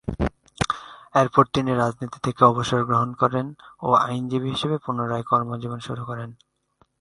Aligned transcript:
এরপর 1.15 1.43
তিনি 1.53 1.71
রাজনীতি 1.73 2.17
থেকে 2.23 2.41
অবসর 2.45 2.81
গ্রহণ 2.85 3.09
করেন 3.21 3.45
ও 3.81 3.89
আইনজীবী 4.05 4.49
হিসেবে 4.51 4.77
পুনরায় 4.85 5.27
কর্মজীবন 5.29 5.79
শুরু 5.87 6.03
করেন। 6.05 6.29